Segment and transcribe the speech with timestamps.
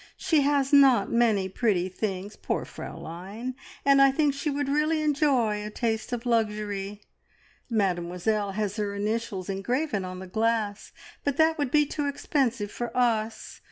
[0.17, 3.53] She has not many pretty things poor Fraulein!
[3.85, 7.01] and I think she would really enjoy a taste of luxury.
[7.69, 10.91] Mademoiselle has her initials engraven on the glass,
[11.23, 13.59] but that would be too expensive for us.